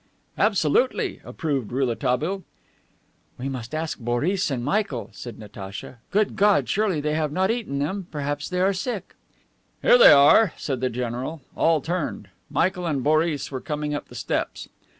"Absolutely," 0.35 1.21
approved 1.23 1.71
Rouletabille. 1.71 2.41
"We 3.37 3.49
must 3.49 3.75
ask 3.75 3.99
Boris 3.99 4.49
and 4.49 4.65
Michael," 4.65 5.11
said 5.13 5.37
Natacha. 5.37 5.99
"Good 6.09 6.35
God! 6.35 6.67
surely 6.67 6.99
they 7.01 7.13
have 7.13 7.31
not 7.31 7.51
eaten 7.51 7.77
them! 7.77 8.07
Perhaps 8.09 8.49
they 8.49 8.61
are 8.61 8.73
sick." 8.73 9.13
"Here 9.83 9.99
they 9.99 10.11
are," 10.11 10.53
said 10.57 10.81
the 10.81 10.89
general. 10.89 11.41
All 11.55 11.81
turned. 11.81 12.29
Michael 12.49 12.87
and 12.87 13.03
Boris 13.03 13.51
were 13.51 13.61
coming 13.61 13.93
up 13.93 14.07
the 14.07 14.15
steps. 14.15 14.67